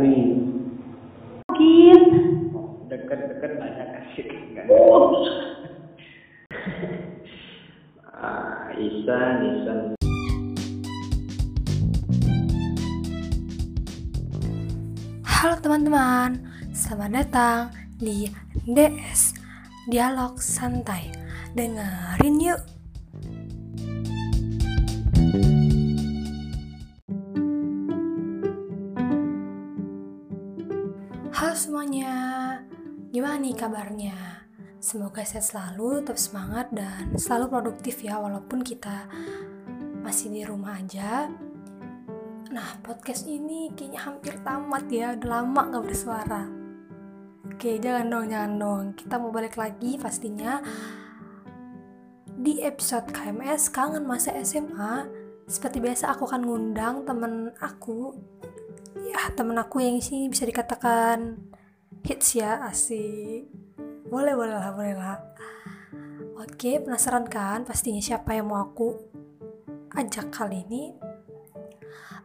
Tapri, 0.00 0.32
sakit. 1.44 2.02
deket-deket 2.88 3.52
banyak 3.60 3.88
asik 4.00 4.32
enggak? 4.32 4.64
Oh. 4.72 5.12
Ah, 8.08 8.72
Isan, 8.80 9.36
Isan. 9.44 9.78
Halo 15.28 15.60
teman-teman, 15.60 16.48
selamat 16.72 17.10
datang 17.20 17.62
di 18.00 18.24
DS 18.72 19.36
Dialog 19.84 20.40
Santai. 20.40 21.12
Dengerin 21.52 22.40
yuk. 22.40 22.79
Semuanya, 31.80 32.60
gimana 33.08 33.40
nih 33.40 33.56
kabarnya? 33.56 34.44
Semoga 34.84 35.24
sehat 35.24 35.48
selalu, 35.48 36.04
tetap 36.04 36.20
semangat 36.20 36.68
dan 36.76 37.16
selalu 37.16 37.56
produktif 37.56 38.04
ya 38.04 38.20
walaupun 38.20 38.60
kita 38.60 39.08
masih 40.04 40.28
di 40.28 40.44
rumah 40.44 40.76
aja. 40.76 41.32
Nah, 42.52 42.68
podcast 42.84 43.24
ini 43.24 43.72
kayaknya 43.72 43.96
hampir 43.96 44.36
tamat 44.44 44.92
ya, 44.92 45.16
udah 45.16 45.40
lama 45.40 45.72
gak 45.72 45.84
bersuara. 45.88 46.52
Oke, 47.48 47.80
jangan 47.80 48.12
dong, 48.12 48.26
jangan 48.28 48.52
dong. 48.60 48.84
Kita 48.92 49.14
mau 49.16 49.32
balik 49.32 49.56
lagi 49.56 49.96
pastinya 49.96 50.60
di 52.28 52.60
episode 52.60 53.08
KMS 53.08 53.72
Kangen 53.72 54.04
Masa 54.04 54.36
SMA. 54.44 55.08
Seperti 55.48 55.80
biasa 55.80 56.12
aku 56.12 56.28
akan 56.28 56.44
ngundang 56.44 57.08
temen 57.08 57.56
aku. 57.56 58.12
Ya, 59.00 59.32
temen 59.32 59.56
aku 59.56 59.80
yang 59.80 59.96
sini 60.04 60.28
bisa 60.28 60.44
dikatakan 60.44 61.48
hits 62.04 62.36
ya, 62.36 62.64
asik. 62.66 63.50
Boleh, 64.10 64.34
boleh 64.34 64.56
lah, 64.56 64.72
boleh 64.74 64.94
lah. 64.96 65.18
Oke, 66.40 66.80
penasaran 66.80 67.28
kan 67.28 67.68
pastinya 67.68 68.00
siapa 68.00 68.32
yang 68.32 68.48
mau 68.48 68.64
aku 68.64 68.96
ajak 69.92 70.32
kali 70.32 70.64
ini? 70.64 70.92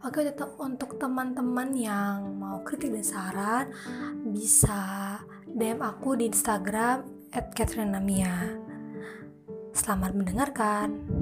Oke, 0.05 0.21
untuk 0.61 1.01
teman-teman 1.01 1.73
yang 1.73 2.37
mau 2.37 2.61
kritik 2.61 2.93
dan 2.93 3.05
saran 3.05 3.65
bisa 4.29 5.17
DM 5.49 5.81
aku 5.81 6.13
di 6.13 6.29
Instagram 6.29 7.29
@katrinamia. 7.33 8.53
Selamat 9.73 10.13
mendengarkan. 10.13 11.14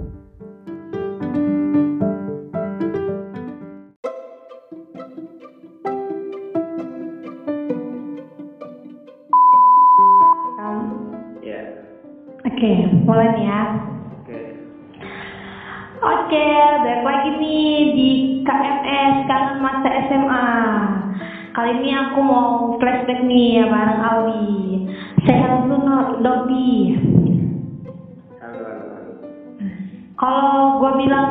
Kali 21.64 21.80
ini 21.80 21.96
aku 21.96 22.20
mau 22.20 22.76
flashback 22.76 23.24
nih 23.24 23.56
ya 23.56 23.72
bareng 23.72 24.02
Alwi. 24.04 24.84
Sehat 25.24 25.64
dulu 25.64 25.80
no, 25.80 26.20
Dodi. 26.20 26.92
Kalau 30.20 30.84
gue 30.84 30.92
bilang 31.00 31.28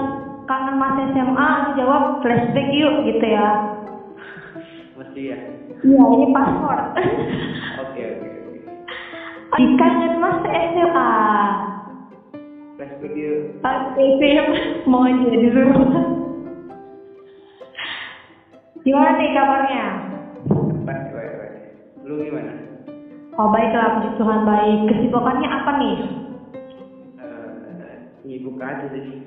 kangen 0.49 0.81
masa 0.81 1.13
SMA, 1.13 1.49
lu 1.53 1.71
jawab 1.77 2.25
flashback 2.25 2.65
yuk 2.73 3.05
gitu 3.13 3.27
ya. 3.29 3.77
Mesti 4.97 5.21
ya? 5.21 5.37
Iya, 5.85 6.01
ini 6.17 6.27
password. 6.33 6.81
Oke, 7.85 8.01
oke, 8.17 8.29
oke. 8.33 8.59
Di 9.53 9.67
kangen 9.77 10.15
masa 10.17 10.49
SMA. 10.49 11.13
Flashback 12.81 13.13
yuk. 13.21 13.53
Oke, 13.61 14.05
siap. 14.17 14.49
Mau 14.89 15.05
aja 15.05 15.29
di 15.29 15.49
rumah. 15.53 16.09
Gimana 18.81 19.13
nih 19.21 19.31
kabarnya? 19.37 20.12
Lu 22.13 22.21
gimana? 22.21 22.53
Oh 23.41 23.49
baiklah, 23.49 23.97
puji 23.97 24.21
Tuhan 24.21 24.45
baik. 24.45 24.79
Kesibukannya 24.85 25.49
apa 25.49 25.71
nih? 25.81 25.97
Nyibuk 28.29 28.61
aja 28.61 28.85
sih. 28.93 29.25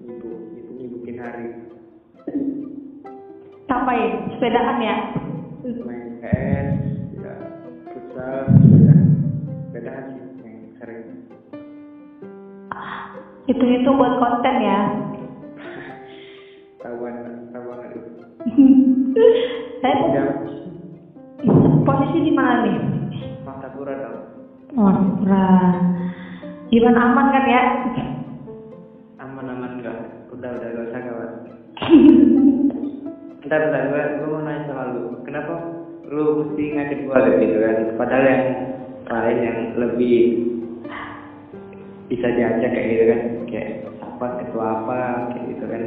Nyibuk, 0.00 0.40
nyibuk, 0.56 0.74
nyibukin 0.80 1.20
hari. 1.20 1.46
Ngapain? 3.68 4.12
Sepedaan 4.32 4.80
ya? 4.80 4.96
Main 5.84 6.08
PS, 6.24 6.68
ya, 7.20 7.34
futsal, 7.92 8.48
ya. 8.80 8.96
Beda 9.76 9.92
sih 10.08 10.24
yang 10.40 10.56
sering. 10.80 11.04
Hitung-hitung 13.44 14.00
buat 14.00 14.16
konten 14.16 14.56
ya. 14.64 14.78
Tahuan, 16.82 17.44
tahuan 17.52 17.78
aduh. 17.84 18.04
Saya 19.80 19.96
Ya, 20.12 20.24
posisi 21.84 22.18
di 22.24 22.32
mana 22.32 22.64
nih? 22.64 22.78
Fakta 23.44 23.68
pura 23.72 23.94
tau. 23.96 24.16
Oh, 24.78 24.94
pura. 25.18 25.46
Gimana 26.70 27.00
aman 27.10 27.26
kan 27.34 27.44
ya? 27.50 27.62
Aman-aman 29.18 29.82
enggak? 29.82 29.98
Udah, 30.30 30.50
udah, 30.54 30.68
gak 30.70 30.86
usah 30.86 31.00
kawan. 31.02 31.30
Bentar, 33.40 33.66
bentar, 33.66 33.82
gue, 33.88 34.02
gue 34.20 34.28
mau 34.30 34.44
nanya 34.44 34.68
sama 34.68 34.92
lu. 34.92 35.24
Kenapa 35.24 35.54
lu 36.06 36.44
mesti 36.44 36.62
ngajak 36.76 37.00
gue 37.02 37.16
kayak 37.18 37.40
gitu 37.40 37.56
kan? 37.58 37.76
Padahal 37.96 38.24
yang 38.28 38.44
lain 39.10 39.38
yang 39.40 39.58
lebih 39.80 40.18
bisa 42.12 42.26
diajak 42.36 42.70
kayak 42.70 42.88
gitu 42.94 43.04
kan? 43.08 43.20
Kayak 43.48 43.70
apa, 44.04 44.26
ketua 44.44 44.64
apa, 44.84 45.00
kayak 45.32 45.46
gitu 45.56 45.64
kan? 45.66 45.82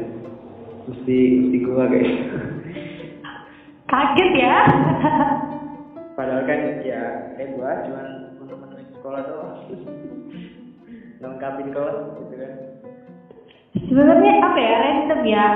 Mesti, 0.90 1.18
mesti 1.40 1.58
gue 1.62 1.84
kayak 1.94 2.08
gitu. 2.10 2.38
Kaget 3.88 4.32
ya? 4.34 4.56
Padahal 6.14 6.46
kan 6.46 6.60
ya, 6.86 7.02
kayak 7.34 7.58
gue 7.58 7.70
cuma 7.90 8.02
untuk 8.38 8.58
menulis 8.62 8.86
sekolah 8.94 9.22
doang. 9.26 9.58
Lengkapin 11.24 11.74
kelas 11.74 11.98
gitu 12.22 12.36
kan. 12.38 12.54
Sebenarnya 13.90 14.34
apa 14.46 14.60
ya? 14.62 14.74
Random 14.78 15.22
ya. 15.26 15.48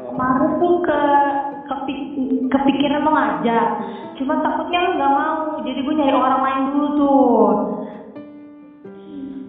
Oh. 0.00 0.16
Kemarin 0.16 0.52
tuh 0.56 0.74
ke 0.80 1.00
kepik- 1.68 2.08
kepikiran 2.48 3.04
mau 3.04 3.12
ngajak. 3.12 3.66
Cuma 4.16 4.40
takutnya 4.40 4.88
lu 4.88 4.90
nggak 4.96 5.16
mau. 5.16 5.60
Jadi 5.68 5.78
gue 5.84 5.94
nyari 6.00 6.16
orang 6.16 6.42
lain 6.48 6.62
dulu 6.72 6.88
tuh. 6.96 7.44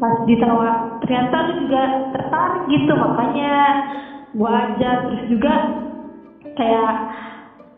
Pas 0.01 0.18
ditawa, 0.25 0.97
ternyata 1.06 1.35
lu 1.47 1.53
juga 1.63 1.81
tertarik 2.12 2.63
gitu. 2.68 2.91
Makanya 2.91 3.53
gue 4.35 4.51
ajak. 4.51 4.95
Terus 5.07 5.23
juga 5.31 5.53
kayak 6.59 6.91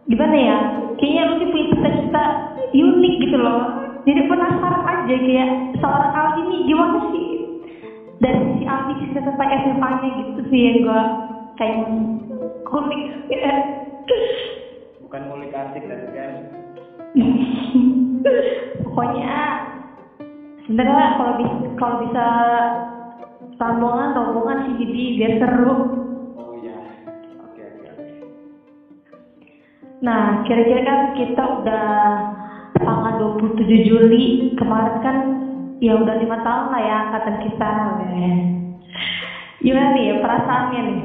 gimana 0.09 0.35
ya? 0.35 0.57
Kayaknya 0.97 1.21
lu 1.29 1.33
tuh 1.37 1.49
punya 1.53 1.65
cita-cita 1.77 2.23
unik 2.73 3.13
gitu 3.29 3.37
loh. 3.37 3.61
Jadi 4.03 4.21
penasaran 4.27 4.83
aja 4.83 5.15
kayak 5.15 5.49
seorang 5.79 6.11
Aldi 6.11 6.41
ini 6.43 6.57
gimana 6.67 6.99
sih? 7.13 7.27
dari 8.23 8.39
sisi 8.55 8.63
Aldi 8.63 8.93
cerita 9.03 9.19
tentang 9.27 9.51
SMA-nya 9.67 10.09
gitu 10.15 10.41
sih 10.47 10.61
yang 10.63 10.77
gue 10.79 11.01
kayak 11.59 11.77
ya. 13.27 13.53
Bukan 15.03 15.21
ngulik 15.27 15.51
asik 15.51 15.83
tapi 15.83 16.07
kan. 16.15 16.31
pokoknya 18.87 19.35
sebenarnya 20.65 21.07
kalau 21.19 21.33
bisa 21.37 21.55
kalau 21.77 21.95
bisa 22.07 22.25
sambungan 23.59 24.15
rombongan 24.17 24.65
sih 24.65 24.75
jadi 24.81 25.01
biar 25.19 25.33
seru 25.37 25.73
Oh 26.39 26.51
iya. 26.63 26.77
Oke, 27.43 27.61
oke, 27.61 27.85
oke. 27.85 28.05
nah 30.01 30.41
kira-kira 30.47 30.81
kan 30.81 30.99
kita 31.13 31.43
udah 31.61 31.87
tanggal 33.13 33.37
27 33.37 33.89
Juli 33.89 34.23
kemarin 34.57 34.97
kan 35.05 35.17
ya 35.77 35.93
udah 36.01 36.17
lima 36.17 36.37
tahun 36.41 36.65
lah 36.73 36.81
ya 36.81 36.95
angkatan 37.05 37.37
kita 37.45 37.71
gimana 39.61 39.89
nih 39.93 40.03
ya 40.09 40.15
perasaannya 40.17 40.81
nih 40.81 40.99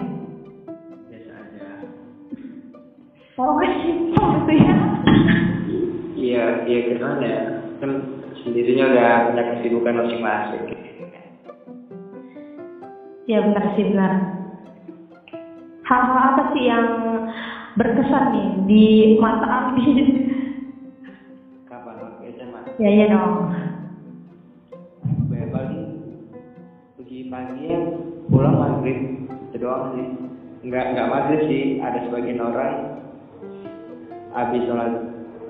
Biasa 1.09 1.33
aja. 1.37 1.67
Oh, 3.39 3.61
gitu 3.63 4.53
ya. 4.57 4.77
Iya, 6.19 6.45
iya 6.67 6.79
gimana 6.91 7.23
ya? 7.23 7.43
Kan 7.79 7.91
sendirinya 8.43 8.85
udah 8.91 9.13
punya 9.31 9.45
kesibukan 9.55 9.95
masing-masing. 10.03 10.65
Ya 13.31 13.39
benar 13.45 13.65
sih 13.79 13.85
benar. 13.95 14.13
Hal-hal 15.87 16.19
apa 16.35 16.43
sih 16.57 16.65
yang 16.67 16.89
berkesan 17.79 18.25
nih 18.35 18.49
di 18.67 18.85
mata 19.23 19.47
Abi? 19.47 19.87
Ya 22.79 22.91
ya 22.95 23.07
dong. 23.11 23.51
Banyak 25.31 25.51
paling 25.51 25.83
uji 27.03 27.27
pagi. 27.27 27.67
Pulang 28.31 28.57
maghrib. 28.57 28.99
Itu 29.51 29.57
doang 29.59 29.99
sih. 29.99 30.07
Nggak 30.67 30.85
nggak 30.95 31.11
maghrib 31.11 31.41
sih. 31.51 31.83
Ada 31.83 32.07
sebagian 32.07 32.41
orang 32.43 32.75
habis 34.33 34.63
sholat 34.65 34.93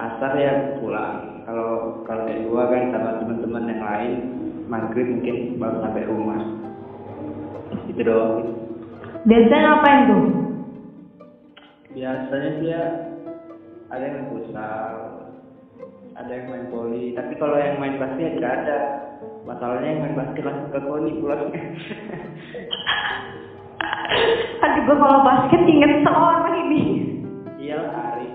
asar 0.00 0.32
ya 0.40 0.52
pulang. 0.80 1.44
Kalau 1.44 2.02
kalau 2.08 2.24
kayak 2.24 2.44
gua 2.48 2.62
kan 2.72 2.92
sama 2.92 3.10
teman-teman 3.20 3.70
yang 3.70 3.82
lain 3.84 4.12
maghrib 4.68 5.06
mungkin 5.12 5.60
baru 5.60 5.76
sampai 5.84 6.08
rumah. 6.08 6.40
Itu 7.92 8.00
doang. 8.04 8.56
Biasanya 9.28 9.60
ngapain 9.60 10.02
tuh? 10.08 10.48
biasanya 11.98 12.50
sih 12.62 12.68
ya 12.70 12.84
ada 13.90 14.04
yang 14.06 14.30
futsal 14.30 15.17
ada 16.18 16.34
yang 16.34 16.50
main 16.50 16.66
voli 16.66 17.14
tapi 17.14 17.38
kalau 17.38 17.54
yang 17.54 17.78
main 17.78 17.94
basket 17.94 18.34
nggak 18.38 18.54
ada. 18.64 18.78
Masalahnya 19.46 19.88
yang 19.88 20.00
main 20.02 20.16
basket 20.18 20.44
langsung 20.44 20.70
ke 20.74 20.80
koni 20.84 21.10
pulangnya 21.22 21.62
Aduh 24.58 24.82
gue 24.84 24.96
kalau 24.98 25.18
basket 25.24 25.62
inget 25.64 26.02
seorang 26.02 26.54
ini. 26.66 26.82
iya 27.62 27.78
Arif. 27.78 28.34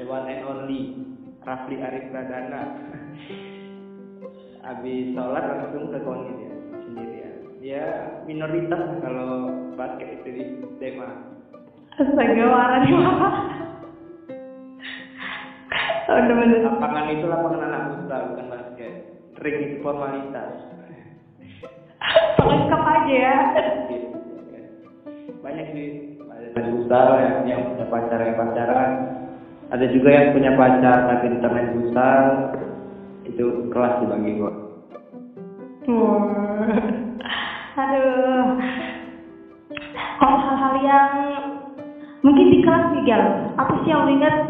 The 0.00 0.04
one 0.08 0.26
and 0.26 0.42
only. 0.48 0.96
Rafli 1.44 1.76
Arif 1.80 2.08
Pradana. 2.08 2.62
Habis 4.66 5.12
sholat 5.12 5.44
langsung 5.44 5.92
ke 5.92 5.98
koni 6.00 6.30
dia 6.40 6.54
sendirian. 6.88 7.34
Dia 7.60 7.84
minoritas 8.24 8.96
kalau 9.04 9.52
basket 9.76 10.08
itu 10.20 10.28
di 10.40 10.44
tema. 10.80 11.36
Astaga, 12.00 12.80
nih 12.80 12.92
mama. 12.96 13.59
Oh, 16.10 16.18
bener-bener. 16.18 16.66
lapangan 16.66 17.06
itu 17.14 17.24
lapangan 17.30 17.62
anak 17.70 17.82
muda 17.94 18.16
bukan 18.34 18.46
basket 18.50 18.92
ring 19.38 19.56
itu 19.62 19.76
formalitas 19.78 20.50
Pelengkap 22.40 22.82
aja 22.82 23.14
ya. 23.14 23.36
banyak 25.38 25.66
sih 25.70 25.88
ada 26.18 26.60
futsal 26.66 27.08
yang, 27.22 27.36
yang 27.46 27.60
punya 27.70 27.86
pacar 27.86 28.18
yang 28.26 28.34
pacaran 28.34 28.90
ada 29.70 29.86
juga 29.86 30.10
yang 30.10 30.34
punya 30.34 30.50
pacar 30.58 30.98
tapi 31.14 31.30
tetap 31.30 31.50
main 31.54 31.70
futsal 31.78 32.22
itu 33.30 33.44
kelas 33.70 33.94
sih 34.02 34.08
bagi 34.10 34.34
gua 34.34 34.52
Wah. 35.90 36.22
Aduh. 37.80 38.46
Kalau 40.20 40.38
hal-hal 40.38 40.74
yang 40.84 41.08
mungkin 42.20 42.46
di 42.52 42.58
kelas 42.60 42.92
nih 42.92 43.02
Gal, 43.08 43.24
apa 43.56 43.72
sih 43.82 43.90
yang 43.90 44.06
ingat? 44.06 44.49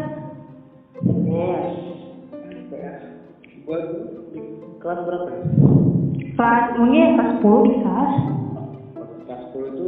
Kelas 3.71 3.87
di 4.33 4.41
berapa 4.81 5.29
ya? 5.29 5.45
Kelas 6.35 6.65
mungkin 6.77 7.07
kelas 7.17 7.31
10 7.41 7.67
bisa. 7.69 7.95
Kelas 9.25 9.41
10 9.53 9.71
itu 9.71 9.85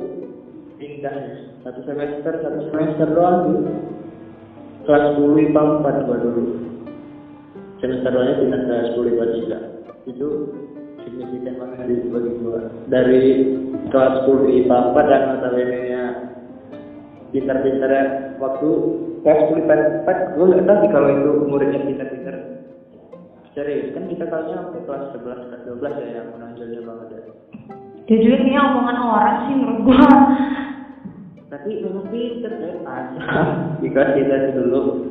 pindah 0.77 1.15
ya. 1.15 1.35
Satu 1.65 1.79
semester 1.87 2.33
satu 2.43 2.59
semester 2.69 3.07
doang 3.13 3.37
sih. 3.47 3.59
Kelas 4.83 5.05
10 5.15 5.45
IPA 5.49 5.61
4 5.81 6.05
gua 6.05 6.17
dulu. 6.19 6.43
Semester 7.81 8.11
2 8.11 8.27
nya 8.27 8.35
pindah 8.41 8.61
ke 8.67 8.75
10 8.93 9.11
IPA 9.13 9.25
3 10.05 10.11
itu 10.11 10.27
signifikan 11.07 11.55
banget 11.59 11.79
sih 11.87 11.99
bagi 12.11 12.31
gua. 12.43 12.61
Dari 12.91 13.23
kelas 13.89 14.13
10 14.27 14.59
IPA 14.63 14.77
4 14.93 15.09
dan 15.09 15.21
notabene 15.33 15.79
nya 15.89 16.03
pintar-pintar 17.33 17.91
waktu 18.37 18.69
10 19.23 19.55
IPA 19.55 19.75
4 20.03 20.35
gua 20.35 20.45
nggak 20.51 20.67
tahu 20.67 20.77
sih 20.83 20.91
kalau 20.91 21.07
itu 21.07 21.31
muridnya 21.47 21.79
pintar-pintar 21.87 22.35
serius 23.55 23.95
kan 23.95 24.03
kita 24.11 24.27
tahunya 24.27 24.83
kelas 24.83 25.15
11 25.15 25.47
kelas 25.47 25.61
12 25.63 26.03
ya 26.03 26.09
yang 26.19 26.27
menonjolnya 26.35 26.81
banget 26.83 27.07
ya. 27.07 27.21
Dia 28.03 28.17
juga 28.19 28.35
kayaknya 28.43 28.61
omongan 28.67 28.97
orang 28.99 29.37
sih 29.47 29.55
menurut 29.55 29.81
gua. 29.87 30.11
tapi 31.53 31.85
memang 31.85 32.09
pinter 32.09 32.49
kan 32.49 32.75
azam 32.81 33.77
jika 33.77 34.17
kita 34.17 34.57
dulu 34.57 35.05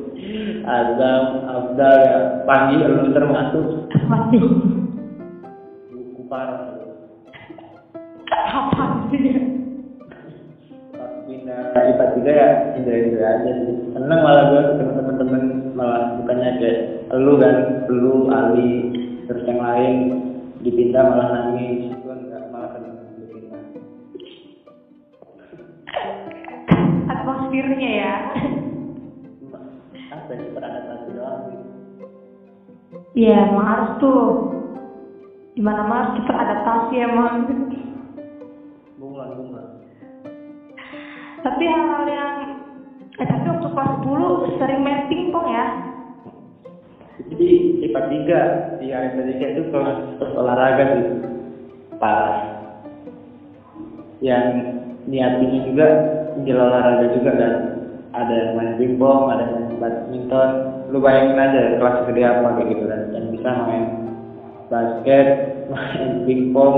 azam 0.67 1.23
abdal 1.47 1.95
ya 2.03 2.19
panggil 2.43 2.83
lu 2.83 3.15
termasuk 3.15 3.87
Pasti. 4.11 4.37
buku 5.87 6.21
parah. 6.27 6.75
Apa 8.27 9.07
sih 9.07 9.52
dia? 11.43 11.75
pas 11.75 11.83
pindah 11.83 11.91
IPA 11.91 12.05
tiga 12.15 12.31
ya 12.31 12.47
indra 12.79 12.95
indra 12.95 13.25
aja 13.27 13.51
sih 13.51 13.75
seneng 13.91 14.19
malah 14.23 14.43
gue 14.49 14.61
ketemu 14.73 14.91
temen-temen 14.95 15.43
malah 15.75 16.01
bukannya 16.19 16.49
kayak 16.59 16.77
lu 17.19 17.33
kan 17.37 17.55
lu 17.91 18.15
Ali 18.31 18.73
terus 19.27 19.43
yang 19.47 19.59
lain 19.59 19.93
dipindah 20.63 21.03
malah 21.03 21.27
nangis 21.35 21.91
gue 21.91 22.13
enggak 22.15 22.43
malah 22.49 22.69
seneng 22.75 22.93
dipindah 23.19 23.61
Atmosfernya 27.03 27.91
ya. 27.99 28.15
apa 30.13 30.31
sih 30.39 30.49
beradaptasi 30.55 31.09
doang 31.19 31.41
Iya, 33.13 33.53
emang 33.53 33.67
harus 33.69 33.91
tuh. 34.01 34.25
Di 35.53 35.61
mana 35.61 35.85
mana 35.85 36.01
harus 36.01 36.17
kita 36.17 36.33
adaptasi 36.33 36.93
emang. 36.97 37.33
Tapi 41.43 41.63
hal-hal 41.67 42.03
yang 42.07 42.35
eh 43.19 43.27
tapi 43.27 43.45
waktu 43.45 43.67
kelas 43.67 43.91
10 43.99 44.57
sering 44.63 44.79
main 44.79 45.11
pingpong 45.11 45.47
ya. 45.51 45.65
Jadi 47.29 47.49
IPA 47.83 48.01
3 48.79 48.79
di 48.79 48.87
area 48.89 49.11
3 49.11 49.53
itu 49.53 49.61
kelas 49.69 50.33
olahraga 50.39 50.83
sih 50.95 51.05
parah. 51.99 52.63
Yang 54.23 54.45
niatinya 55.03 55.59
juga 55.67 55.87
menjadi 56.39 56.59
olahraga 56.63 57.05
juga 57.11 57.31
kan. 57.35 57.53
Ada 58.13 58.33
yang 58.33 58.51
main 58.55 58.73
pingpong, 58.79 59.21
ada 59.35 59.43
yang 59.43 59.53
main 59.67 59.77
badminton. 59.83 60.49
Lu 60.95 61.03
bayangin 61.03 61.43
aja 61.43 61.75
kelas 61.75 61.97
gede 62.07 62.21
apa 62.23 62.47
kayak 62.55 62.69
gitu 62.71 62.83
kan. 62.87 63.01
Yang 63.11 63.25
bisa 63.35 63.49
main 63.67 63.85
basket, 64.71 65.27
main 65.75 66.23
pingpong, 66.23 66.77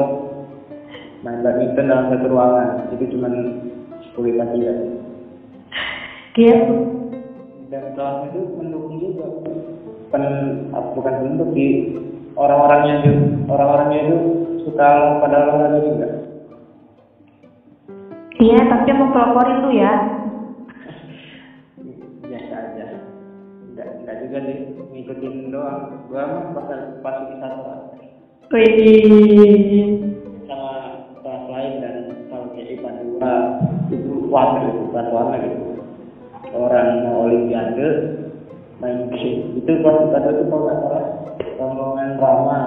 main 1.22 1.40
badminton 1.46 1.86
dalam 1.86 2.10
satu 2.10 2.28
ruangan. 2.34 2.90
Itu 2.98 3.14
cuma 3.14 3.30
10 4.16 4.32
IPA 4.32 4.46
3 4.56 5.06
Gitu. 6.36 6.76
dan 7.72 7.96
kelas 7.96 8.28
itu 8.28 8.40
mendukung 8.60 9.00
juga 9.00 9.26
pen 10.12 10.24
apa, 10.76 10.92
bukan 10.96 11.16
bentuk 11.24 11.50
di 11.56 11.96
orang-orangnya 12.36 12.94
itu 13.04 13.12
orang-orangnya 13.48 14.00
itu 14.04 14.18
suka 14.68 14.90
pada 15.24 15.38
olahraga 15.48 15.80
juga 15.84 16.08
Iya, 18.36 18.68
tapi 18.68 18.92
mau 18.92 19.16
peloporin 19.16 19.64
lu 19.64 19.72
ya. 19.80 19.94
biasa 22.28 22.54
aja 22.54 22.86
enggak 23.72 23.88
enggak 24.04 24.16
juga 24.28 24.38
sih 24.44 24.58
ngikutin 24.92 25.36
doang 25.56 26.04
gua 26.12 26.24
mah 26.28 26.44
pas 26.52 26.68
pas 27.00 27.16
di 27.32 27.36
satu 27.40 27.62
Wih. 28.52 30.05
Itu 34.36 34.68
gitu 34.68 34.82
kelas 34.92 35.10
warna 35.16 35.36
gitu. 35.40 35.64
Orang 36.56 36.88
mau 37.08 37.28
olimpiade 37.28 37.88
main 38.84 39.08
game. 39.12 39.60
Itu 39.64 39.72
IPA 39.80 39.92
dua 40.04 40.20
itu 40.36 40.44
kalau 40.52 40.64
nggak 40.68 40.78
salah 40.84 41.06
rombongan 41.56 42.10
Rama 42.20 42.60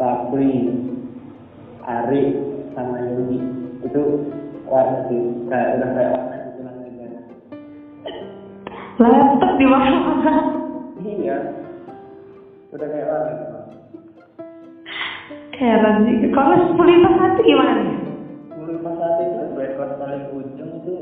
Sapri 0.00 0.52
Ari 1.84 2.22
sama 2.72 2.96
Yogi 3.04 3.40
itu 3.84 4.02
warna 4.64 5.04
sih 5.12 5.20
kayak 5.52 5.68
udah 5.76 5.90
kayak 5.92 6.10
warna 6.16 6.36
namanya 6.64 7.20
Laptop 9.02 9.52
di 9.58 9.66
mana-mana. 9.66 10.34
iya. 11.04 11.38
Udah 12.72 12.86
kayak 12.88 13.08
warna 13.08 13.30
gitu 13.36 13.46
Heran 15.62 15.96
sih. 16.08 16.16
Kalau 16.32 16.56
sepuluh 16.72 16.96
pas 17.04 17.14
satu 17.20 17.40
gimana 17.44 18.02
mulai 18.62 18.78
pas 18.78 18.94
saat 18.94 19.31
kelas 19.82 19.98
paling 19.98 20.24
ujung 20.30 20.72
itu 20.78 20.94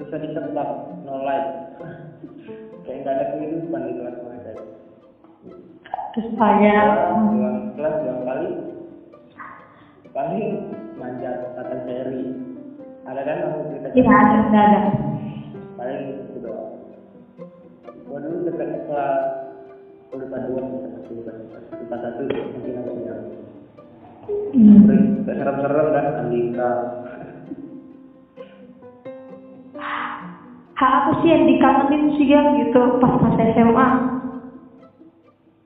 susah 0.00 0.16
ditebak 0.16 0.68
no 1.04 1.20
light 1.20 1.76
kayak 2.88 3.04
nggak 3.04 3.12
ada 3.12 3.24
kehidupan 3.36 3.80
di 3.84 3.92
kelas 4.00 4.16
mereka 4.24 4.48
itu. 4.56 4.64
Astaga. 6.16 6.76
dua 7.28 7.50
kelas 7.76 7.94
dua 8.00 8.14
kali 8.24 8.48
paling 10.16 10.44
manjat 10.96 11.36
kata 11.60 11.76
seri 11.84 12.24
ada 13.04 13.20
kan 13.20 13.52
aku 13.52 13.58
cerita 13.68 13.88
Iya 13.92 14.08
ada, 14.08 14.36
ada, 14.48 14.60
ada. 14.64 14.80
paling 15.76 16.00
itu 16.24 16.36
doang 16.40 16.72
gua 18.08 18.18
dulu 18.24 18.36
dekat 18.48 18.70
kelas 18.88 19.20
kuliah 20.08 20.40
dua 20.48 20.60
kuliah 20.64 21.00
kuliah 21.04 21.36
satu 22.00 22.22
mungkin 22.32 22.80
agak 22.80 22.96
jauh 23.04 23.44
Hmm. 24.54 24.88
Serem-serem 25.28 25.88
kan 25.92 26.06
Andika 26.24 26.70
Hal 30.74 30.90
apa 30.90 31.10
sih 31.22 31.30
yang 31.30 31.46
dikangenin 31.46 32.18
sih 32.18 32.26
Gal 32.26 32.58
gitu 32.58 32.98
pas 32.98 33.14
pas 33.22 33.38
SMA? 33.38 33.88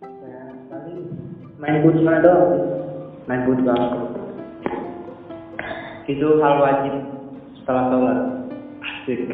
Ya, 0.04 0.40
paling 0.68 0.98
main 1.56 1.76
futsal 1.80 2.16
doang 2.20 2.44
sih. 2.52 2.64
Main 3.24 3.42
futsal. 3.48 3.80
itu 6.08 6.40
hal 6.40 6.56
wajib 6.64 6.94
setelah 7.60 7.84
sholat 7.92 8.18
asik 8.80 9.28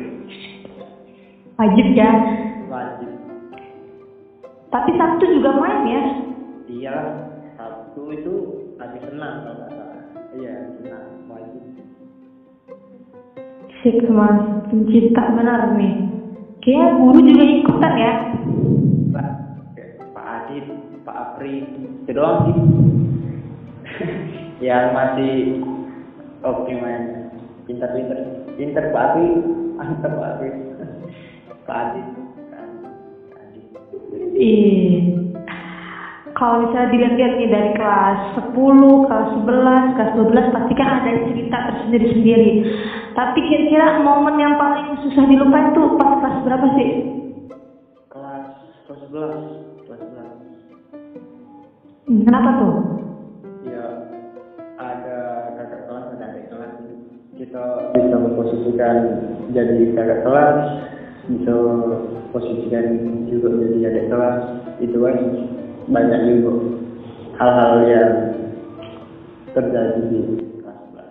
Wajib 1.55 1.87
ya. 1.95 2.11
wajib 2.67 3.11
Tapi 4.75 4.91
Sabtu 4.99 5.25
juga 5.39 5.55
main 5.55 5.87
ya. 5.87 6.03
iya 6.67 6.97
Sabtu 7.55 8.11
itu 8.11 8.35
habis 8.83 9.07
senang 9.07 9.47
kalau 9.47 9.55
nggak 9.55 9.71
salah 9.71 10.03
iya 10.35 10.55
senang 10.83 11.07
wajib 11.31 11.63
Sik 13.85 14.01
mas, 14.09 14.65
pencinta 14.73 15.29
benar 15.37 15.77
nih. 15.77 16.09
Kayaknya 16.65 16.89
guru 16.97 17.21
juga 17.21 17.45
ikutan 17.45 17.95
ya. 18.01 18.13
Pak 19.13 19.29
Pak 20.17 20.25
Adit 20.25 20.65
Pak 21.05 21.17
Apri 21.21 21.69
itu 21.69 22.11
doang 22.17 22.49
sih. 22.49 22.57
Yang 24.65 24.85
masih 24.97 25.33
oke 26.41 26.73
main. 26.81 27.29
Pintar-pintar. 27.69 28.49
Pintar 28.57 28.89
Pak 28.89 29.05
Apri. 29.13 29.27
Mantap 29.77 30.17
Pak 30.17 30.31
Apri. 30.33 30.49
Pak 31.69 31.77
Adit. 31.77 32.07
Pak 33.37 33.41
Adit. 33.45 33.65
Iya. 34.33 35.24
Kalau 36.35 36.67
misalnya 36.67 36.91
dilihat-lihat 36.91 37.33
nih 37.39 37.49
dari 37.49 37.71
kelas 37.73 38.19
10, 38.35 38.51
kelas 39.07 39.29
11, 39.39 39.95
kelas 39.95 40.13
12 40.19 40.51
pasti 40.51 40.73
kan 40.75 40.89
ada 40.99 41.11
cerita 41.31 41.57
tersendiri-sendiri. 41.71 42.51
Tapi 43.15 43.39
kira-kira 43.41 44.03
momen 44.03 44.35
yang 44.37 44.55
paling 44.55 44.99
susah 44.99 45.25
dilupain 45.25 45.71
tuh 45.71 45.95
pas 45.95 46.19
kelas 46.19 46.39
berapa 46.43 46.67
sih? 46.75 46.89
kelas 48.11 48.47
kelas 48.87 49.01
11 49.11 49.87
kelas 49.87 50.03
11 50.03 50.45
Hmm, 52.05 52.21
Kenapa 52.21 52.51
tuh? 52.61 52.73
ya 53.65 53.85
ada 54.77 55.19
kakak 55.57 55.89
kelas 55.89 56.05
ada 56.13 56.25
adik 56.29 56.45
kelas 56.53 56.73
kita 57.33 57.63
bisa 57.97 58.17
memposisikan 58.21 58.97
jadi 59.51 59.79
kakak 59.97 60.21
kelas 60.21 60.59
bisa 61.25 61.55
posisikan 62.29 62.87
juga 63.25 63.57
jadi 63.57 63.89
adik 63.89 64.07
kelas 64.13 64.39
itu 64.85 64.99
kan 65.01 65.17
banyak 65.89 66.21
juga 66.29 66.53
hal-hal 67.41 67.73
yang 67.87 68.13
terjadi 69.55 70.01
di 70.11 70.21
kelas 70.63 70.81
kelas 70.91 71.11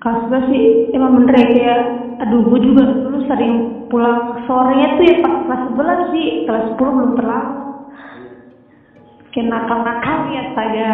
Kelas 0.00 0.20
11 0.32 0.50
sih 0.52 0.64
emang 0.96 1.12
bener 1.20 1.34
ya 1.36 1.46
kayak 1.52 1.80
aduh 2.20 2.40
gue 2.44 2.60
juga 2.60 2.82
dulu 2.88 3.18
sering 3.28 3.54
pulang 3.88 4.44
sorenya 4.44 4.96
tuh 4.96 5.04
ya 5.04 5.16
pas 5.24 5.34
kelas 5.44 5.62
11 5.76 6.12
sih 6.14 6.26
kelas 6.44 6.64
10 6.74 6.78
belum 6.78 7.12
terlalu 7.16 7.52
kayak 9.30 9.46
nakal-nakal 9.46 10.18
ya 10.34 10.42
saya 10.58 10.90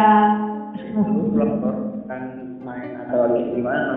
lu 0.93 1.03
pulang 1.33 1.53
sore 1.61 1.81
kan 2.05 2.21
main 2.61 2.89
atau 3.05 3.17
lagi 3.27 3.41
gimana? 3.53 3.95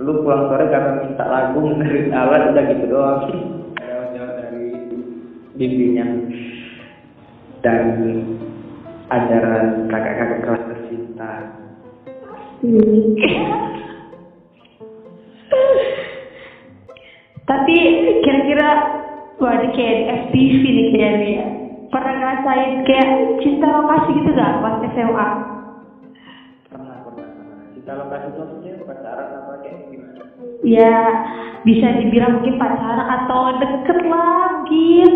Lu 0.00 0.12
pulang 0.24 0.48
sore 0.48 0.64
karena 0.68 0.92
minta 1.04 1.24
lagu 1.28 1.58
menerin 1.60 2.12
alat 2.12 2.52
udah 2.52 2.64
gitu 2.72 2.84
doang. 2.88 3.20
dari 3.28 3.40
bimbingan 5.60 6.32
dan 7.60 7.84
ajaran 9.12 9.84
kakak-kakak 9.92 10.40
kelas 10.40 10.64
tercinta. 10.72 11.52
Tapi 17.50 17.76
kira-kira 18.24 18.68
wah 19.36 19.54
ini 19.60 19.68
kayak 19.76 19.98
FTV 20.30 20.62
nih 20.64 20.86
kayaknya 20.96 21.28
ya 21.28 21.46
pernah 21.90 22.14
ngerasain 22.14 22.86
kayak 22.86 23.08
cinta 23.42 23.66
lokasi 23.66 24.22
gitu 24.22 24.30
gak 24.32 24.62
pas 24.62 24.78
SMA 24.94 25.28
pernah 26.70 26.96
pernah 27.02 27.26
pernah. 27.34 27.66
Kita 27.74 27.92
lokasi 27.98 28.26
itu 28.30 28.38
maksudnya 28.38 28.72
pacaran 28.86 29.28
apa 29.34 29.52
kayak 29.66 29.90
gimana? 29.90 30.22
Ya 30.62 30.94
bisa 31.64 31.86
dibilang 32.00 32.40
mungkin 32.40 32.56
pacaran 32.56 33.04
atau 33.04 33.40
deket 33.60 33.98
lah 34.08 34.60
mungkin 34.60 35.12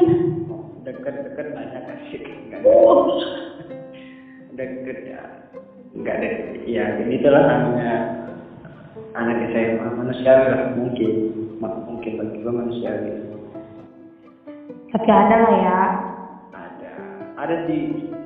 deket-deket 0.84 1.46
banyak 1.56 1.82
asik 1.96 2.24
enggak 2.28 2.60
oh. 2.68 3.08
deket 4.54 4.98
ya. 5.08 5.22
Enggak 5.94 6.16
deh 6.20 6.34
ya 6.66 6.84
ini 7.00 7.22
itulah 7.22 7.42
namanya 7.46 7.92
anak 9.14 9.46
SMA 9.54 9.88
manusiawi 9.94 10.44
lah 10.50 10.62
mungkin. 10.76 11.12
Mungkin 11.64 12.12
bagi 12.20 12.36
gua 12.44 12.52
manusiawi 12.52 13.24
tapi 14.94 15.10
ada 15.10 15.36
lah 15.42 15.54
ya. 15.58 15.80
Ada. 16.54 16.92
Ada 17.34 17.54
di 17.66 17.78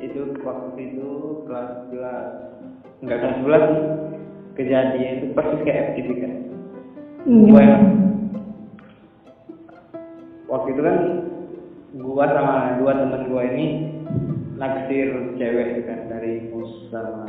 itu 0.05 0.37
waktu 0.45 0.69
itu 0.77 1.09
kelas 1.49 1.89
11 1.89 3.01
enggak 3.01 3.19
kelas 3.25 3.37
11 3.41 3.73
sih 3.73 3.83
kejadian 4.61 5.15
itu 5.17 5.27
persis 5.33 5.65
kayak 5.65 5.97
FTV 5.97 6.09
kan? 6.21 6.33
Hmm. 7.25 8.08
Waktu 10.49 10.69
itu 10.73 10.81
kan 10.81 10.99
gua 11.97 12.25
sama 12.33 12.81
dua 12.81 12.93
teman 12.97 13.29
gua 13.29 13.43
ini 13.49 13.67
naksir 14.57 15.09
cewek 15.41 15.67
itu 15.77 15.83
kan 15.89 16.09
dari 16.09 16.49
mus 16.53 16.89
sama 16.93 17.25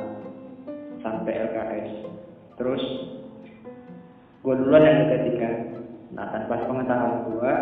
sampai 1.00 1.32
LKS 1.48 2.08
terus 2.60 2.84
gua 4.44 4.60
duluan 4.60 4.84
yang 4.84 4.98
deketin 5.08 5.36
kan 5.40 5.56
nah 6.16 6.28
tanpa 6.32 6.68
pengetahuan 6.68 7.16
gua 7.32 7.54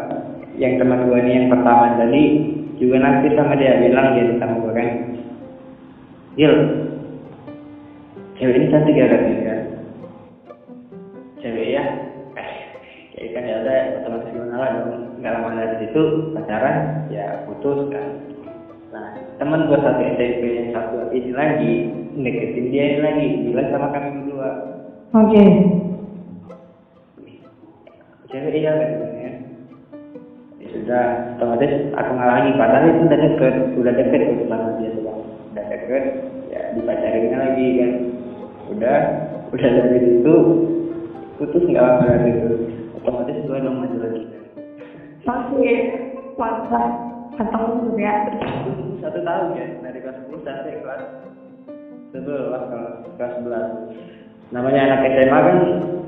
yang 0.57 0.81
teman 0.81 1.05
gua 1.05 1.17
ini 1.21 1.31
yang 1.37 1.47
pertama 1.53 1.85
tadi 2.01 2.23
juga 2.81 2.97
naksir 3.01 3.33
sama 3.37 3.53
dia 3.57 3.77
bilang 3.81 4.17
dia 4.17 4.33
sama 4.41 4.55
gua 4.61 4.73
kan 4.73 4.89
Gil 6.37 6.53
cewek 8.37 8.57
ini 8.57 8.71
cantik 8.73 8.97
ya 8.97 9.05
kan 9.09 9.21
situ 15.87 16.35
pacaran 16.35 17.07
ya 17.07 17.47
putus 17.47 17.87
kan. 17.89 18.19
Nah 18.91 19.15
teman 19.39 19.71
gua 19.71 19.79
satu 19.79 20.03
SMP 20.03 20.43
yang 20.59 20.69
satu 20.75 21.07
ini 21.15 21.31
lagi 21.31 21.71
deketin 22.19 22.65
dia 22.73 22.83
ini 22.83 22.99
lagi 22.99 23.25
bilang 23.47 23.67
sama 23.71 23.87
kami 23.95 24.07
berdua. 24.19 24.49
Oke. 25.15 25.43
Cewek 28.27 28.59
iya 28.59 28.73
ya 29.15 29.31
sudah 30.67 31.05
otomatis 31.39 31.71
aku 31.95 32.11
ngalangi 32.11 32.51
padahal 32.59 32.91
itu 32.91 33.01
udah 33.07 33.19
deket 33.23 33.55
udah 33.79 33.93
deket 33.95 34.21
gitu 34.27 34.43
sama 34.51 34.75
dia 34.83 34.91
udah 34.99 35.63
deket 35.71 36.03
ya 36.51 36.61
dipacarinnya 36.75 37.37
lagi 37.39 37.67
kan. 37.79 37.91
Udah 38.67 38.97
udah 39.55 39.69
dari 39.71 39.99
situ 40.03 40.35
putus 41.39 41.63
nggak 41.63 41.79
lama 41.79 42.03
dari 42.03 42.31
itu 42.35 42.51
otomatis 42.99 43.37
gua 43.47 43.63
dong 43.63 43.79
maju 43.79 43.97
lagi 44.03 44.26
mantap. 45.27 45.99
Mantap 46.39 46.87
banget 47.35 47.87
ya. 47.99 48.13
satu 49.03 49.19
tahun 49.21 49.59
ya 49.59 49.65
dari 49.83 49.99
kelas 50.01 50.17
10 50.25 50.47
sampai 50.47 50.79
kelas 50.81 51.01
11 52.15 52.71
kalau 52.71 52.91
kelas 53.19 53.33
11 53.43 54.55
namanya 54.55 54.79
anak 54.87 55.01
SMA 55.11 55.37
kan 55.37 55.57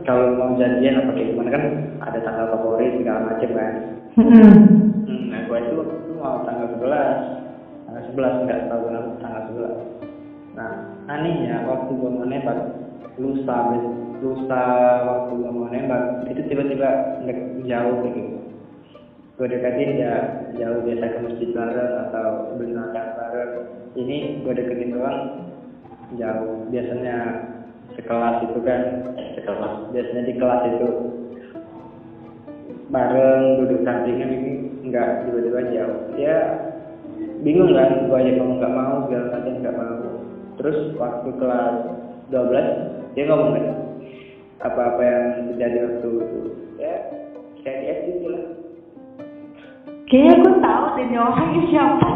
kalau 0.08 0.26
mau 0.40 0.56
janjian 0.56 1.04
apa 1.04 1.12
kayak 1.14 1.30
gimana 1.36 1.50
kan 1.54 1.64
ada 2.02 2.20
tanggal 2.24 2.48
favorit 2.56 2.96
segala 2.98 3.20
macem 3.36 3.52
kan 3.54 3.74
Hmm. 4.20 5.06
hmm, 5.06 5.32
nah 5.32 5.46
gua 5.48 5.62
itu 5.64 5.80
waktu 5.80 5.96
itu 6.02 6.14
mau 6.18 6.44
tanggal 6.44 6.68
11 6.76 7.88
tanggal 7.88 8.04
11 8.10 8.44
nggak 8.44 8.62
tahu 8.68 8.82
kenapa 8.90 9.10
tanggal 9.22 9.42
11 9.54 10.58
nah 10.58 10.72
anehnya 11.08 11.56
waktu 11.70 11.92
gua 11.94 12.10
mau 12.10 12.26
nembak 12.26 12.60
lusa 13.22 13.58
lusa 14.20 14.64
waktu 15.08 15.32
gua 15.40 15.52
mau 15.56 15.70
nembak 15.70 16.26
itu 16.28 16.42
tiba-tiba 16.52 16.90
jauh 17.70 17.96
gitu 18.08 18.20
gue 18.28 18.39
deketin 19.48 20.04
ya 20.04 20.14
jauh 20.60 20.84
biasa 20.84 21.16
ke 21.16 21.20
masjid 21.24 21.50
bareng 21.56 21.94
atau 22.12 22.60
beli 22.60 22.76
makan 22.76 23.06
bareng. 23.16 23.54
Ini 23.96 24.44
gue 24.44 24.52
deketin 24.52 24.92
doang 24.92 25.20
jauh. 26.20 26.68
Biasanya 26.68 27.18
sekelas 27.96 28.52
itu 28.52 28.60
kan. 28.60 28.82
Sekelas. 29.40 29.74
Biasanya 29.96 30.24
di 30.28 30.34
kelas 30.36 30.62
itu. 30.76 30.90
Bareng 32.92 33.64
duduk 33.64 33.88
sampingan 33.88 34.28
ini 34.28 34.52
enggak 34.84 35.24
tiba-tiba 35.24 35.72
jauh. 35.72 36.00
Ya 36.20 36.38
bingung 37.40 37.72
kan 37.72 38.12
gue 38.12 38.18
aja 38.20 38.32
ngomong 38.36 38.60
nggak 38.60 38.76
mau 38.76 38.96
segala 39.08 39.26
macam 39.40 39.54
nggak 39.64 39.78
mau. 39.80 40.00
Terus 40.60 40.78
waktu 41.00 41.30
kelas 41.40 41.76
12 42.28 43.16
dia 43.16 43.24
ngomong 43.24 43.56
kan 43.56 43.66
apa-apa 44.60 45.00
yang 45.00 45.24
terjadi 45.56 45.78
waktu 45.88 46.10
itu 46.20 46.40
Kayaknya 50.10 50.42
gue 50.42 50.54
tahu 50.58 50.84
deh 50.98 51.06
ini 51.06 51.18
orangnya 51.22 51.62
siapa. 51.70 52.10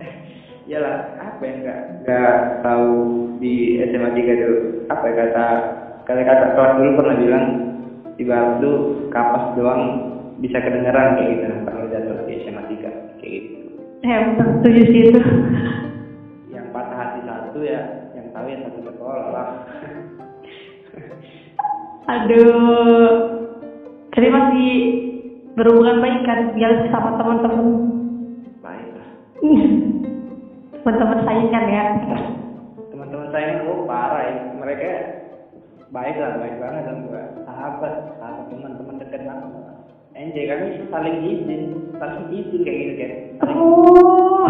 Iyalah, 0.68 0.96
apa 1.20 1.42
yang 1.44 1.56
nggak 1.60 1.80
nggak 2.08 2.34
tahu 2.64 2.92
di 3.36 3.76
SMA 3.84 4.10
3 4.16 4.42
tuh 4.42 4.56
apa 4.88 5.04
ya 5.04 5.14
kata 5.14 5.46
kata 6.08 6.22
kata 6.24 6.44
kelas 6.56 6.72
dulu 6.80 6.90
pernah 6.96 7.16
bilang 7.20 7.46
ibarat 8.16 8.64
tuh 8.64 8.76
kapas 9.12 9.44
doang 9.60 9.82
bisa 10.40 10.56
kedengeran 10.56 11.20
kayak 11.20 11.30
gitu 11.36 11.44
kalau 11.68 11.84
jatuh 11.92 12.16
di 12.24 12.34
SMA 12.48 12.62
3 12.64 13.20
kayak 13.20 13.32
gitu. 13.44 13.56
Eh, 14.08 14.20
setuju 14.40 14.82
sih 14.88 15.02
itu. 15.12 15.20
Yang 16.56 16.66
patah 16.72 16.96
hati 16.96 17.20
satu 17.28 17.60
ya 17.60 18.08
yang 18.16 18.32
tahu 18.32 18.46
ya 18.48 18.56
satu 18.64 18.80
sekolah 18.88 19.26
lah 19.36 19.48
Aduh. 22.16 23.12
Jadi 24.16 24.28
masih 24.32 24.72
berhubungan 25.58 25.98
baik 25.98 26.22
kan 26.22 26.40
ya 26.54 26.68
sama 26.88 27.18
teman-teman. 27.18 27.66
baik 28.62 28.86
Teman-teman 30.78 31.18
saingan 31.26 31.64
ya. 31.68 31.84
teman-teman 32.88 33.28
saya 33.28 33.66
oh 33.66 33.82
parah 33.84 34.22
ya 34.24 34.34
mereka 34.54 34.90
baik 35.88 36.16
lah 36.16 36.38
baik 36.38 36.56
banget 36.58 36.82
dan 36.86 36.96
gua 37.04 37.22
sahabat 37.44 37.94
sahabat 38.16 38.44
teman-teman 38.48 38.98
dekat 38.98 39.22
banget 39.22 39.64
enjoy 40.14 40.44
kami 40.46 40.68
saling 40.88 41.16
izin 41.22 41.62
saling 41.96 42.26
izin 42.30 42.60
kayak 42.62 42.78
gitu 42.78 42.94
kan 42.96 43.12
Saling- 43.38 43.56
Oh. 43.58 44.46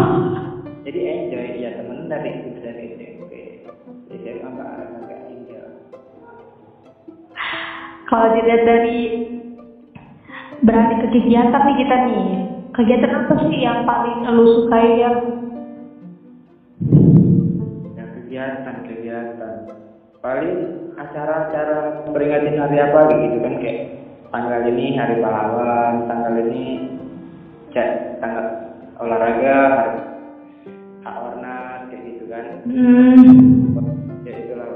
jadi 0.81 0.99
enjoy 0.99 1.47
ya 1.57 1.69
temen 1.77 2.07
dari 2.07 2.31
dari 2.57 2.83
SMP 2.95 3.31
SMA 4.09 4.49
bareng 4.49 4.91
agak 4.99 5.21
enjoy 5.27 5.61
Kalau 8.05 8.27
dilihat 8.33 8.63
dari 8.65 8.97
berani 10.69 11.01
ke 11.01 11.07
kegiatan 11.17 11.61
nih 11.65 11.75
kita 11.81 11.95
nih. 12.05 12.29
Kegiatan 12.77 13.11
apa 13.25 13.33
sih 13.49 13.57
yang 13.57 13.89
paling 13.89 14.21
lu 14.29 14.45
sukai 14.53 15.01
ya? 15.01 15.11
ya 17.89 18.05
kegiatan 18.05 18.75
kegiatan 18.85 19.55
paling 20.21 20.57
acara-acara 20.93 22.05
peringatin 22.13 22.61
hari 22.61 22.77
apa 22.77 23.09
gitu 23.09 23.37
kan 23.41 23.53
kayak 23.57 23.97
tanggal 24.29 24.61
ini 24.69 24.93
hari 24.93 25.17
pahlawan 25.17 26.05
tanggal 26.05 26.37
ini 26.37 26.93
cek 27.73 28.21
tanggal 28.21 28.45
olahraga 29.01 29.57
hari 29.73 29.99
hak 31.01 31.15
warna 31.17 31.55
kayak 31.89 32.03
gitu 32.05 32.23
kan 32.29 32.45
Hmm. 32.69 33.17
ya 34.21 34.37
itulah 34.37 34.69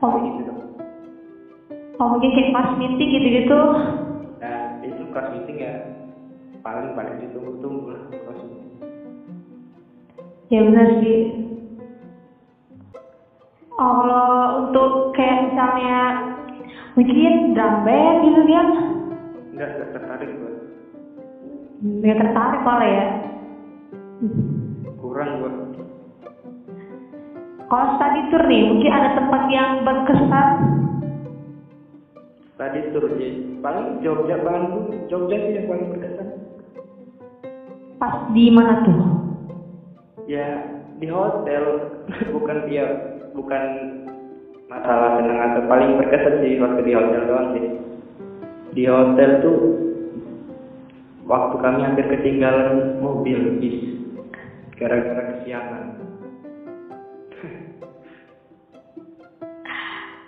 Oh, 0.00 0.16
gitu 0.24 0.52
oh 2.00 2.06
mungkin 2.16 2.30
kayak 2.32 2.52
pas 2.56 2.68
meeting 2.80 3.10
gitu-gitu. 3.12 3.60
Kelas 5.14 5.30
meeting 5.30 5.58
ya 5.62 5.74
paling 6.66 6.98
paling 6.98 7.16
ditunggu-tunggu 7.22 7.94
lah 7.94 8.02
kelas 8.10 8.40
meeting 8.42 8.62
Ya 10.52 10.60
benar 10.60 10.86
sih. 11.00 11.34
Oh, 13.74 13.92
kalau 13.98 14.36
untuk 14.68 15.16
kayak 15.16 15.50
misalnya 15.50 15.98
mungkin 16.94 17.56
drum 17.58 17.74
band 17.82 18.18
gitu 18.22 18.40
kan 18.46 18.68
enggak 19.50 19.68
enggak 19.74 19.90
tertarik 19.98 20.30
gua 20.38 20.52
nggak 21.82 22.18
tertarik 22.22 22.60
malah 22.62 22.86
ya. 22.86 23.06
kurang 25.02 25.30
gua 25.42 25.50
Kalau 27.64 27.96
study 27.98 28.20
tour 28.30 28.44
nih, 28.46 28.70
mungkin 28.70 28.92
ada 28.92 29.18
tempat 29.18 29.42
yang 29.50 29.82
berkesan. 29.82 30.48
Tadi 32.54 32.80
tur 32.94 33.04
ya 33.18 33.30
paling 33.60 34.00
Jogja 34.04 34.36
Bandung. 34.42 35.08
Jogja 35.10 35.36
sih 35.38 35.52
yang 35.58 35.66
paling 35.66 35.86
berkesan. 35.94 36.28
Pas 37.98 38.14
di 38.34 38.46
mana 38.50 38.84
tuh? 38.86 39.24
ya 40.28 40.46
di 40.98 41.08
hotel. 41.08 41.64
Bukan 42.36 42.68
dia 42.68 42.84
bukan 43.32 43.62
masalah 44.68 45.18
senang 45.18 45.40
atau 45.40 45.62
paling 45.66 45.96
berkesan 45.98 46.44
sih 46.44 46.60
waktu 46.60 46.80
di 46.84 46.92
hotel 46.92 47.22
doang 47.26 47.48
sih. 47.56 47.66
Di 48.76 48.84
hotel 48.86 49.30
tuh 49.40 49.58
waktu 51.24 51.56
kami 51.58 51.80
hampir 51.82 52.06
ketinggalan 52.12 53.00
mobil 53.00 53.58
bis. 53.58 54.04
Gara-gara 54.76 55.22
kesiangan. 55.34 55.82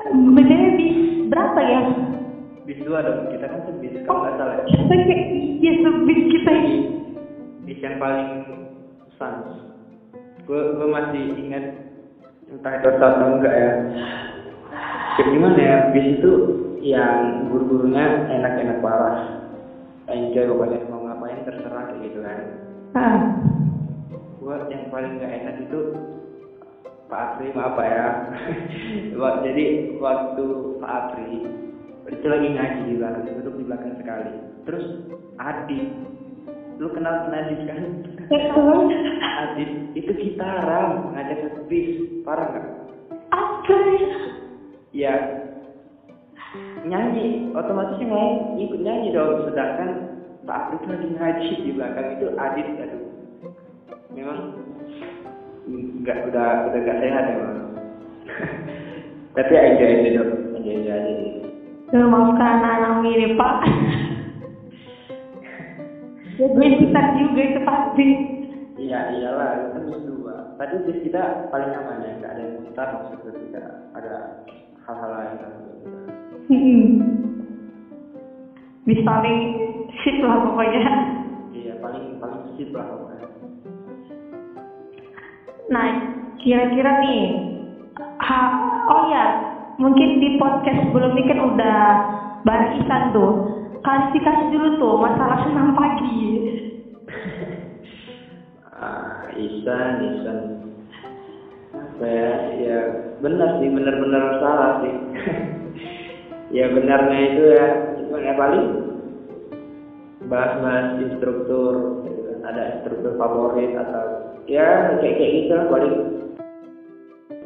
Biasanya 0.06 0.68
bis 0.80 0.96
berapa 1.28 1.60
ya? 1.60 1.80
Bis 2.66 2.78
dua 2.82 2.98
dong. 3.06 3.30
Kita 3.30 3.46
kan 3.46 3.60
sebis 3.70 4.02
kalau 4.04 4.26
nggak 4.26 4.36
salah 4.36 4.54
ya. 4.58 4.64
Kita 4.66 4.94
kayak 5.06 5.24
iya 5.62 5.72
sebis 5.80 6.20
kita. 6.34 6.50
Ini. 6.50 6.74
bis 7.66 7.82
yang 7.82 7.98
paling 7.98 8.30
sans 9.18 9.42
gue 10.46 10.60
gue 10.78 10.86
masih 10.86 11.24
ingat 11.34 11.64
entah 12.46 12.72
itu 12.78 12.88
atau 12.94 13.26
enggak 13.26 13.54
ya. 13.54 13.70
Kayak 15.18 15.28
gimana 15.34 15.58
ya 15.58 15.76
bis 15.90 16.06
itu 16.18 16.30
yang 16.86 17.50
guru-gurunya 17.50 18.30
enak-enak 18.30 18.78
parah. 18.78 19.42
Enjoy 20.06 20.46
pokoknya 20.46 20.86
mau 20.86 21.02
ngapain 21.02 21.42
terserah 21.42 21.90
kayak 21.90 22.02
gitu 22.06 22.18
kan. 22.22 22.38
Ah, 22.94 23.18
gue 24.38 24.56
yang 24.70 24.86
paling 24.94 25.18
nggak 25.18 25.34
enak 25.42 25.56
itu 25.66 25.80
Pak 27.10 27.38
Apri 27.38 27.50
maaf 27.54 27.74
Pak 27.74 27.86
ya. 27.86 28.06
Wak- 29.18 29.42
jadi 29.46 29.94
waktu 29.98 30.44
Pak 30.78 30.90
Apri 30.90 31.45
itu 32.26 32.34
lagi 32.34 32.58
ngaji 32.58 32.80
di 32.90 32.94
belakang 32.98 33.38
duduk 33.38 33.54
di 33.54 33.64
belakang 33.70 33.94
sekali. 34.02 34.34
Terus 34.66 34.86
Adi 35.38 35.80
lu 36.82 36.90
kenal 36.90 37.30
Nadif 37.30 37.62
kan? 37.70 37.82
Adit 39.46 39.70
itu 39.94 40.10
gitaran 40.10 41.14
ngajak 41.14 41.38
satu 41.46 41.62
bis 41.70 42.02
parah 42.26 42.50
nggak? 42.50 42.66
Apa 43.30 43.76
ya? 43.78 44.10
ya 44.90 45.14
nyanyi 46.82 47.54
otomatis 47.54 47.94
yang 48.02 48.10
lain 48.10 48.58
ikut 48.58 48.80
nyanyi 48.82 49.14
dong. 49.14 49.46
Sedangkan 49.46 50.18
Pak 50.42 50.82
tuh 50.82 50.90
lagi 50.90 51.06
ngaji 51.06 51.52
di 51.62 51.70
belakang 51.78 52.18
itu 52.18 52.26
Adit 52.34 52.66
aduh. 52.74 53.06
Memang 54.18 54.38
nggak 56.02 56.26
udah 56.26 56.74
udah 56.74 56.80
nggak 56.82 56.98
sehat 57.06 57.24
emang 57.38 57.58
tapi 59.38 59.52
enjoy 59.54 59.90
aja 59.94 60.10
dong 60.18 60.30
enjoy 60.58 60.90
aja 60.90 61.45
maafkan 62.04 62.60
anak-anak 62.60 62.92
mirip 63.00 63.32
pak. 63.40 63.54
ya 66.36 66.46
gue 66.52 66.68
kita 66.84 67.00
juga 67.16 67.40
itu 67.40 67.60
pasti. 67.64 68.08
iya 68.76 69.08
iyalah 69.16 69.56
itu 69.56 69.66
kan 69.72 69.82
bis 69.88 70.00
dua 70.04 70.34
tadi 70.60 70.76
bis 70.84 71.00
kita 71.00 71.48
paling 71.48 71.72
aman 71.72 72.04
ya 72.04 72.12
nggak 72.20 72.32
ada 72.36 72.42
yang 72.44 72.60
muntah 72.60 72.88
maksudnya 72.92 73.32
tidak 73.40 73.66
ada 73.96 74.14
hal-hal 74.84 75.10
lain 75.12 75.34
kan 75.40 75.52
Hmm. 76.46 77.02
Bis 78.86 79.02
paling 79.02 79.38
shit 79.98 80.22
lah 80.22 80.46
pokoknya. 80.46 80.84
iya 81.50 81.74
paling 81.82 82.22
paling 82.22 82.54
sip 82.54 82.70
lah 82.70 82.86
pokoknya 82.86 83.26
Nah, 85.66 85.86
kira-kira 86.38 87.02
nih, 87.02 87.22
ha, 88.22 88.38
oh 88.86 89.10
ya, 89.10 89.45
mungkin 89.76 90.20
di 90.20 90.40
podcast 90.40 90.88
sebelum 90.88 91.12
ini 91.16 91.24
kan 91.28 91.40
udah 91.52 91.78
bareng 92.44 92.72
Isan 92.80 93.02
tuh, 93.12 93.32
klarifikasi 93.84 94.44
dulu 94.52 94.68
tuh 94.80 94.94
masalah 95.00 95.38
senam 95.44 95.76
pagi. 95.76 96.20
Ah, 98.76 99.24
Isan, 99.36 99.92
Isan. 100.16 100.38
Apa 101.72 102.04
ya? 102.04 102.32
Ya 102.60 102.78
benar 103.20 103.60
sih, 103.60 103.68
benar-benar 103.72 104.24
salah 104.40 104.72
sih. 104.84 104.94
ya 106.56 106.72
benarnya 106.72 107.18
itu 107.32 107.42
ya, 107.56 107.66
cuma 108.00 108.16
ya 108.20 108.32
paling 108.36 108.66
bahas-bahas 110.26 111.00
instruktur, 111.06 112.02
gitu 112.04 112.20
kan. 112.26 112.38
ada 112.50 112.62
instruktur 112.78 113.12
favorit 113.14 113.72
atau 113.78 114.04
ya 114.46 114.98
kayak 114.98 115.14
kayak 115.18 115.32
gitu 115.42 115.52
lah 115.54 115.66
paling 115.70 115.96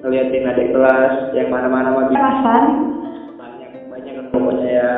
ngeliatin 0.01 0.49
adik 0.49 0.69
kelas 0.73 1.13
yang 1.37 1.49
mana-mana 1.53 1.93
mah 1.93 2.05
bisa 2.09 2.21
Alasan? 2.21 2.65
banyak 3.37 3.71
banyak 3.93 4.13
kan 4.17 4.27
pokoknya 4.33 4.69
ya 4.69 4.91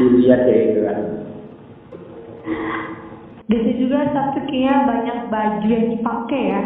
dilihat 0.00 0.40
kayak 0.48 0.62
gitu 0.72 0.80
kan. 0.88 0.98
Biasa 3.50 3.70
juga 3.76 3.98
Sabtu 4.14 4.40
kayaknya 4.48 4.74
banyak 4.88 5.18
baju 5.28 5.66
yang 5.68 5.86
dipakai 5.92 6.42
ya. 6.48 6.62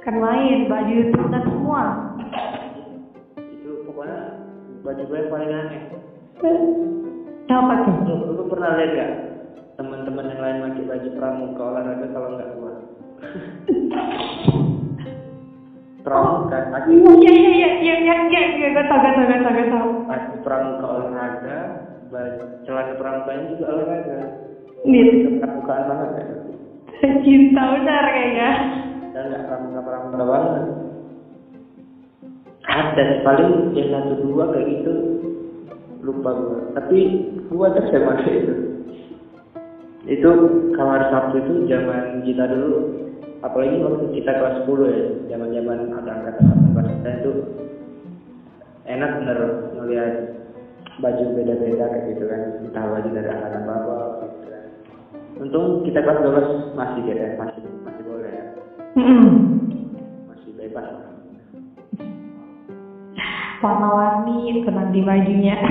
Kan 0.00 0.16
main, 0.16 0.64
baju 0.64 0.94
itu 0.96 1.20
dan 1.28 1.42
semua. 1.44 1.82
itu 3.36 3.70
pokoknya 3.84 4.18
baju 4.80 5.02
gue 5.04 5.18
yang 5.20 5.28
paling 5.28 5.50
aneh 5.52 5.80
Apa 7.50 7.74
tuh? 7.84 7.94
lu, 8.08 8.32
lu 8.40 8.44
pernah 8.48 8.80
lihat 8.80 8.90
gak 8.96 9.10
teman-teman 9.80 10.28
yang 10.28 10.40
lain 10.44 10.58
pakai 10.68 10.84
baju 10.84 11.08
pramuka 11.16 11.62
olahraga 11.64 12.06
kalau 12.12 12.28
nggak 12.36 12.50
gua 12.60 12.72
pramuka 16.04 16.56
pakai 16.68 17.00
Iya 17.00 17.12
iya 17.16 17.32
iya 17.32 17.68
iya 17.80 17.94
iya 17.96 18.14
iya 18.28 18.42
iya 18.60 18.68
gue 18.76 18.84
tau 18.84 19.00
gue 19.00 19.12
tau 19.16 19.24
gue 19.24 19.38
tau 19.40 19.52
gue 19.56 19.66
tau. 19.72 19.88
pakai 20.04 20.36
pramuka 20.44 20.84
olahraga 20.84 21.58
baju 22.12 22.44
celana 22.68 22.94
pramukanya 22.98 23.42
juga 23.54 23.64
olahraga. 23.72 24.18
Nih, 24.80 25.38
pramukaan 25.38 25.84
banget 25.86 26.10
ya. 26.10 26.26
Cinta 27.24 27.62
benar 27.76 28.04
kayaknya. 28.12 28.50
dan 29.10 29.24
nggak 29.32 29.44
pramuka 29.48 29.80
pramuka 29.80 30.24
banget. 30.24 30.64
Ada 32.68 33.02
sih 33.02 33.20
paling 33.24 33.50
ya 33.72 33.84
satu 33.92 34.14
dua 34.24 34.44
kayak 34.52 34.66
gitu. 34.68 34.92
Lupa 36.04 36.30
gua. 36.36 36.58
Tapi 36.76 36.98
gua 37.48 37.72
terus 37.76 37.92
yang 37.92 38.08
pakai 38.08 38.32
itu 38.40 38.69
itu 40.08 40.30
kalau 40.72 40.90
hari 40.96 41.06
Sabtu 41.12 41.36
itu 41.44 41.52
zaman 41.68 42.24
kita 42.24 42.48
dulu 42.48 42.78
apalagi 43.44 43.84
waktu 43.84 44.04
kita 44.16 44.32
kelas 44.32 44.56
10 44.64 44.88
ya 44.88 45.04
zaman 45.36 45.48
zaman 45.52 45.78
ada 45.92 46.10
angkatan 46.20 46.44
kelas 46.72 46.88
kita 46.88 47.10
itu 47.20 47.32
enak 48.88 49.10
bener 49.20 49.38
ngeliat 49.76 50.14
baju 51.00 51.24
beda-beda 51.36 51.84
kayak 51.88 52.06
gitu 52.16 52.24
kan 52.28 52.40
entah 52.64 52.84
baju 52.84 53.08
dari 53.12 53.28
angkatan 53.28 53.62
bapak 53.68 54.08
gitu 54.24 54.46
kan. 54.48 54.64
Untung 55.40 55.64
kita 55.84 55.98
kelas 56.04 56.20
12 56.24 56.76
masih 56.76 57.00
gitu 57.04 57.20
ya 57.20 57.28
masih 57.36 57.62
masih 57.84 58.02
boleh 58.08 58.32
ya. 58.32 58.44
Masih 60.28 60.50
bebas 60.56 60.88
warna-warni 63.60 64.64
itu 64.64 64.68
nanti 64.72 64.98
bajunya. 65.04 65.56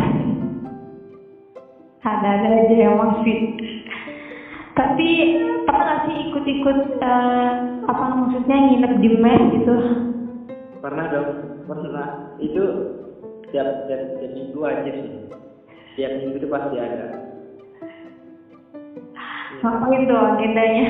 Ada-ada 1.99 2.47
aja 2.65 2.75
yang 2.79 2.95
masih 2.95 3.58
tapi 4.79 5.07
pernah 5.67 5.83
nggak 5.83 6.01
sih 6.07 6.15
ikut-ikut 6.31 6.79
eh, 7.03 7.51
apa 7.83 8.03
maksudnya 8.15 8.57
nginep 8.63 8.93
di 9.03 9.09
mes 9.19 9.43
gitu? 9.59 9.75
Pernah 10.79 11.05
dong 11.11 11.29
pernah. 11.67 12.07
Itu 12.39 12.63
tiap 13.51 13.91
tiap, 13.91 14.01
tiap 14.23 14.31
minggu 14.31 14.59
aja 14.63 14.91
sih. 14.95 15.27
Tiap 15.99 16.11
minggu 16.15 16.35
itu 16.39 16.47
pasti 16.47 16.75
ada. 16.79 17.07
Ngapain 19.59 20.07
tuh 20.07 20.15
agendanya? 20.15 20.87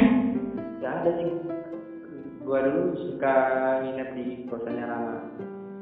Gak 0.78 0.94
ada 1.02 1.12
sih. 1.18 1.30
Gua 2.46 2.62
dulu 2.62 2.94
suka 2.94 3.36
nginep 3.82 4.10
di 4.14 4.26
kosannya 4.46 4.86
Rama. 4.86 5.16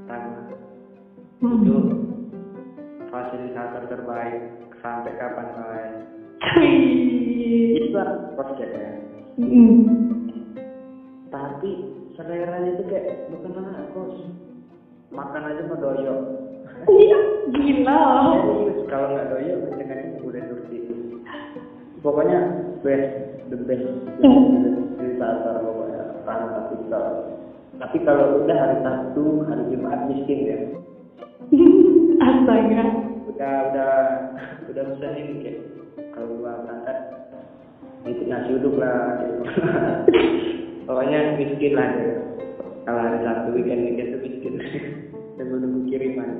Rama. 0.08 0.40
Hmm. 1.38 1.62
itu 1.62 1.76
fasilitator 3.12 3.84
terbaik 3.92 4.64
sampai 4.80 5.12
kapan 5.20 5.48
kalian. 5.54 6.17
Itu 7.78 7.94
ya 7.94 8.92
Mm. 9.38 9.86
tapi 11.30 11.70
seleranya 12.18 12.74
itu 12.74 12.90
kayak 12.90 13.30
bukan 13.30 13.54
anak 13.54 13.94
kos 13.94 14.18
makan 15.14 15.46
aja 15.46 15.62
mau 15.70 15.78
doyo 15.78 16.16
Iya, 16.90 17.20
gila 17.54 18.02
serius 18.34 18.82
kalau 18.90 19.14
nggak 19.14 19.30
doyo 19.30 19.54
kenceng-kenceng 19.70 20.26
udah 20.26 20.42
turki 20.50 20.78
pokoknya 22.02 22.40
best 22.82 23.14
the 23.54 23.58
best 23.62 23.86
fasilitator 24.26 25.56
pokoknya 25.62 26.02
Rama 26.26 26.48
Kapital 26.58 27.06
tapi 27.78 27.98
kalau 28.10 28.42
udah 28.42 28.58
hari 28.58 28.78
Sabtu 28.82 29.46
hari 29.46 29.64
Jumat 29.70 30.02
miskin 30.10 30.40
ya 30.50 30.58
astaga 32.26 32.84
udah 33.30 33.54
udah 33.70 33.94
udah 34.74 34.84
pesan 34.98 35.14
ini 35.14 35.34
kayak 35.46 35.77
kalau 36.14 36.38
gua 36.40 36.62
berangkat 36.66 36.98
itu 38.08 38.24
nasi 38.30 38.56
uduk 38.56 38.80
lah 38.80 39.20
gitu. 39.20 39.44
pokoknya 40.88 41.36
miskin 41.36 41.74
lah. 41.76 41.90
Ya. 41.92 42.16
kalau 42.88 43.04
hari 43.04 43.20
Sabtu 43.20 43.50
weekend 43.52 43.82
weekend 43.84 44.10
itu 44.16 44.20
miskin. 44.24 44.54
Dan 45.38 45.46
menunggu 45.54 45.90
kiriman. 45.92 46.32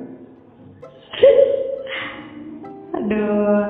Aduh. 2.98 3.62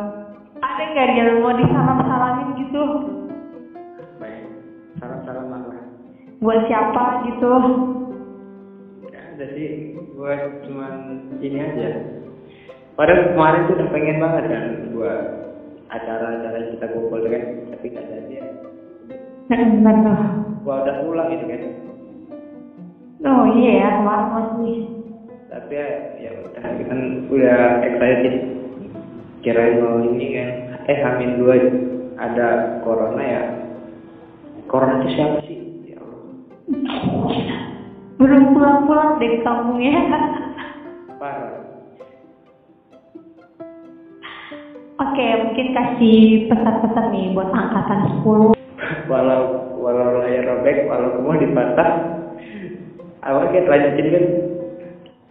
Ada 0.59 0.83
nggak 0.94 1.09
dia 1.14 1.35
mau 1.42 1.55
disalam 1.55 1.98
salamin 2.07 2.48
gitu? 2.62 2.83
Baik. 4.22 4.46
Salam 5.03 5.20
salam 5.27 5.46
lah 5.51 5.88
buat 6.38 6.70
siapa 6.70 7.27
gitu? 7.27 7.53
Gak 9.11 9.24
ada 9.35 9.46
sih. 9.55 9.98
Gua 10.14 10.35
cuman 10.66 10.94
ini 11.42 11.59
aja. 11.62 11.88
Padahal 12.94 13.35
kemarin 13.35 13.66
tuh 13.70 13.74
udah 13.79 13.88
pengen 13.94 14.18
banget 14.22 14.44
kan 14.51 14.64
gua 14.90 15.14
acara-acara 15.88 16.57
yang 16.61 16.70
kita 16.77 16.87
kumpul 16.92 17.20
kan 17.24 17.42
tapi 17.72 17.87
gak 17.92 18.07
jadi 18.09 18.33
ya 18.40 18.44
benar 19.48 19.96
tuh 20.05 20.18
gua 20.68 20.85
udah 20.85 20.96
pulang 21.01 21.29
gitu 21.33 21.44
kan? 21.48 21.62
Oh 23.24 23.44
iya 23.51 23.70
ya 23.83 23.88
kemarin 23.98 24.27
masih. 24.31 24.77
Tapi 25.48 25.72
ya, 25.74 25.88
ya 26.20 26.31
udah 26.38 26.62
kita 26.62 26.87
kan 26.92 27.01
udah 27.33 27.61
excited. 27.83 28.35
Kirain 29.42 29.81
mau 29.83 30.03
ini 30.05 30.27
kan 30.37 30.48
eh 30.87 30.98
hamin 31.03 31.40
dua 31.40 31.55
ada 32.20 32.79
corona 32.85 33.22
ya. 33.22 33.42
Corona 34.70 35.03
itu 35.03 35.09
siapa 35.16 35.38
sih? 35.48 35.59
Ya 35.88 35.98
Allah. 35.98 36.37
Belum 38.20 38.42
pulang-pulang 38.55 39.18
dari 39.18 39.38
kamu 39.42 39.74
ya. 39.83 39.98
Parah 41.18 41.58
oke 44.98 45.26
mungkin 45.46 45.66
kasih 45.74 46.50
pesan-pesan 46.50 47.06
nih 47.14 47.26
buat 47.34 47.50
angkatan 47.54 48.22
10 48.22 48.58
walau 49.08 49.68
walau 49.80 50.20
layar 50.20 50.44
robek 50.44 50.87
walau 50.87 51.16
semua 51.16 51.40
dipatah. 51.40 51.90
Awal 53.24 53.50
kita 53.50 53.66
lanjutin 53.66 54.14
kan? 54.14 54.24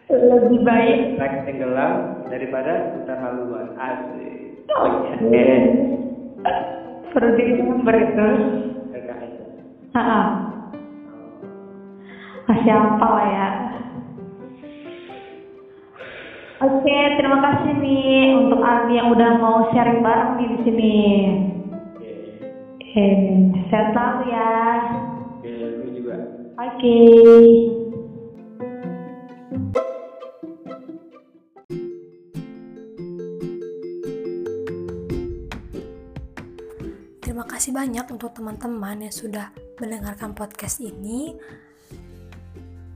Lebih 0.07 0.59
baik. 0.63 0.97
Naik 1.19 1.35
tenggelam 1.47 1.93
daripada 2.27 2.95
putar 2.95 3.17
haluan. 3.21 3.67
Asik. 3.79 4.65
Oke. 4.67 5.45
perlu 7.15 7.33
di 7.33 7.43
remember 7.57 7.95
itu. 7.97 8.29
LKS 8.93 9.33
Ha-ha. 9.97 10.21
masih 12.47 12.71
apa 12.71 13.07
lah 13.11 13.27
ya 13.27 13.47
Oke, 16.67 16.99
terima 17.15 17.39
kasih 17.39 17.79
nih 17.79 18.35
untuk 18.35 18.59
Ardi 18.59 18.99
yang 18.99 19.07
udah 19.15 19.39
mau 19.39 19.71
sharing 19.71 20.03
bareng 20.03 20.31
nih 20.35 20.47
di 20.51 20.57
sini. 20.67 20.97
oke 21.95 22.97
Eh, 22.97 23.15
sehat 23.71 23.95
selalu 23.95 24.21
ya. 24.35 24.51
oke 25.39 25.47
lu 25.47 25.87
juga 25.95 26.15
Oke. 26.59 26.97
Terima 37.23 37.45
kasih 37.47 37.71
banyak 37.71 38.05
untuk 38.11 38.35
teman-teman 38.35 39.07
yang 39.07 39.13
sudah 39.15 39.53
mendengarkan 39.79 40.35
podcast 40.35 40.83
ini. 40.83 41.37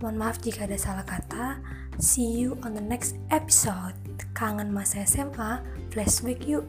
Mohon 0.01 0.17
maaf 0.17 0.41
jika 0.41 0.65
ada 0.65 0.81
salah 0.81 1.05
kata. 1.05 1.61
See 2.01 2.41
you 2.41 2.57
on 2.65 2.73
the 2.73 2.81
next 2.81 3.21
episode. 3.29 3.93
Kangen 4.33 4.73
masa 4.73 5.05
SMA, 5.05 5.61
flashback 5.93 6.41
yuk. 6.49 6.65